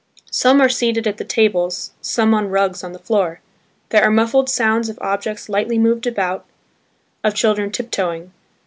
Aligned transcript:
Some 0.31 0.59
are 0.61 0.67
seated 0.67 1.05
at 1.05 1.17
the 1.17 1.23
tables, 1.23 1.91
some 2.01 2.33
on 2.33 2.49
rugs 2.49 2.83
on 2.83 2.91
the 2.91 2.97
floor. 2.97 3.39
There 3.89 4.01
are 4.03 4.09
muffled 4.09 4.49
sounds 4.49 4.89
of 4.89 4.97
objects 4.99 5.47
lightly 5.47 5.77
moved 5.77 6.07
about, 6.07 6.43
of 7.23 7.35
children 7.35 7.71
tiptoeing. 7.71 8.31